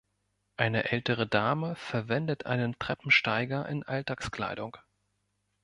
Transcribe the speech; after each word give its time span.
Eine 0.57 0.89
ältere 0.91 1.27
Dame 1.27 1.75
verwendet 1.75 2.47
einen 2.47 2.75
Treppensteiger 2.79 3.69
in 3.69 3.83
Alltagskleidung. 3.83 4.77